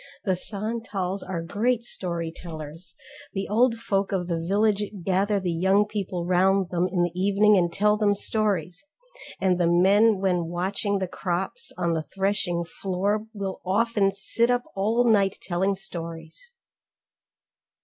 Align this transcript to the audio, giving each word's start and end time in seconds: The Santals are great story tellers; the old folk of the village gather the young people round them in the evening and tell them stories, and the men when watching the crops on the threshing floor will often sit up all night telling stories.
The 0.25 0.35
Santals 0.35 1.21
are 1.21 1.43
great 1.43 1.83
story 1.83 2.33
tellers; 2.35 2.95
the 3.33 3.47
old 3.47 3.75
folk 3.75 4.11
of 4.11 4.27
the 4.27 4.39
village 4.43 4.83
gather 5.05 5.39
the 5.39 5.51
young 5.51 5.85
people 5.85 6.25
round 6.25 6.69
them 6.71 6.87
in 6.91 7.03
the 7.03 7.11
evening 7.13 7.55
and 7.55 7.71
tell 7.71 7.97
them 7.97 8.15
stories, 8.15 8.83
and 9.39 9.59
the 9.59 9.67
men 9.69 10.17
when 10.17 10.45
watching 10.47 10.97
the 10.97 11.07
crops 11.07 11.71
on 11.77 11.93
the 11.93 12.01
threshing 12.01 12.63
floor 12.81 13.27
will 13.35 13.61
often 13.63 14.11
sit 14.11 14.49
up 14.49 14.63
all 14.75 15.05
night 15.07 15.37
telling 15.39 15.75
stories. 15.75 16.55